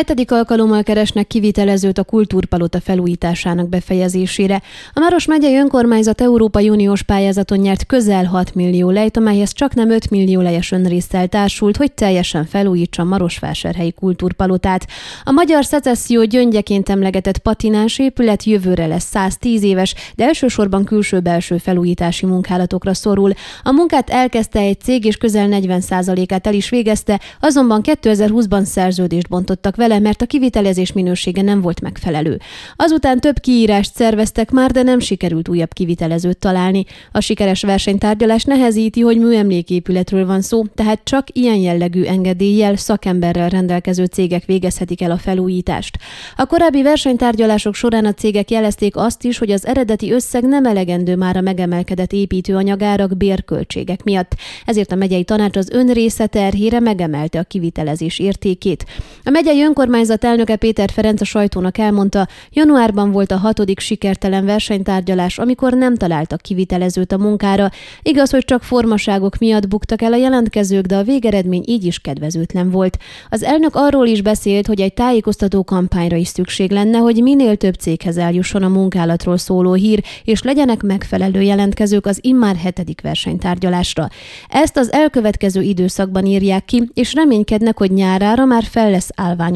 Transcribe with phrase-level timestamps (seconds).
[0.00, 4.62] Hetedik alkalommal keresnek kivitelezőt a kultúrpalota felújításának befejezésére.
[4.92, 9.90] A Maros megyei önkormányzat Európai Uniós pályázaton nyert közel 6 millió lejt, amelyhez csak nem
[9.90, 14.86] 5 millió lejes önrészsel társult, hogy teljesen felújítsa Marosvásárhelyi kultúrpalotát.
[15.24, 22.26] A magyar szecesszió gyöngyeként emlegetett patinás épület jövőre lesz 110 éves, de elsősorban külső-belső felújítási
[22.26, 23.32] munkálatokra szorul.
[23.62, 29.76] A munkát elkezdte egy cég, és közel 40%-át el is végezte, azonban 2020-ban szerződést bontottak
[29.76, 32.40] vele, mert a kivitelezés minősége nem volt megfelelő.
[32.76, 36.84] Azután több kiírást szerveztek már, de nem sikerült újabb kivitelezőt találni.
[37.12, 44.04] A sikeres versenytárgyalás nehezíti, hogy műemléképületről van szó, tehát csak ilyen jellegű engedéllyel, szakemberrel rendelkező
[44.04, 45.98] cégek végezhetik el a felújítást.
[46.36, 51.16] A korábbi versenytárgyalások során a cégek jelezték azt is, hogy az eredeti összeg nem elegendő
[51.16, 54.36] már a megemelkedett építőanyagárak bérköltségek miatt.
[54.66, 58.84] Ezért a megyei tanács az önrésze terhére megemelte a kivitelezés értékét.
[59.24, 59.79] A megyei önkormányzat
[60.20, 66.40] elnöke Péter Ferenc a sajtónak elmondta, januárban volt a hatodik sikertelen versenytárgyalás, amikor nem találtak
[66.40, 67.70] kivitelezőt a munkára.
[68.02, 72.70] Igaz, hogy csak formaságok miatt buktak el a jelentkezők, de a végeredmény így is kedvezőtlen
[72.70, 72.98] volt.
[73.28, 77.74] Az elnök arról is beszélt, hogy egy tájékoztató kampányra is szükség lenne, hogy minél több
[77.74, 84.08] céghez eljusson a munkálatról szóló hír, és legyenek megfelelő jelentkezők az immár hetedik versenytárgyalásra.
[84.48, 89.08] Ezt az elkövetkező időszakban írják ki, és reménykednek, hogy nyárára már fel lesz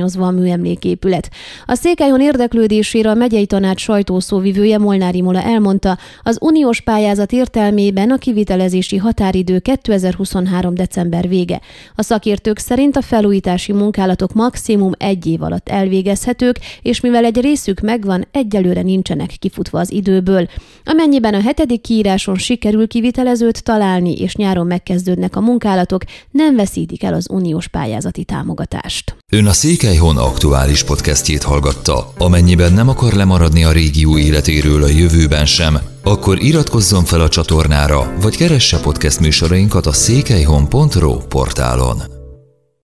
[0.04, 1.30] állványozva a műemléképület.
[1.66, 8.16] A Székelyhon érdeklődésére a megyei tanács sajtószóvivője Molnári Mola elmondta, az uniós pályázat értelmében a
[8.16, 10.74] kivitelezési határidő 2023.
[10.74, 11.60] december vége.
[11.94, 17.80] A szakértők szerint a felújítási munkálatok maximum egy év alatt elvégezhetők, és mivel egy részük
[17.80, 20.48] megvan, egyelőre nincsenek kifutva az időből.
[20.84, 27.14] Amennyiben a hetedik kiíráson sikerül kivitelezőt találni, és nyáron megkezdődnek a munkálatok, nem veszítik el
[27.14, 29.16] az uniós pályázati támogatást.
[29.32, 29.52] Ön a
[29.94, 32.12] Székelyhon aktuális podcastjét hallgatta.
[32.18, 38.12] Amennyiben nem akar lemaradni a régió életéről a jövőben sem, akkor iratkozzon fel a csatornára,
[38.20, 42.13] vagy keresse podcast műsorainkat a székelyhon.pro portálon.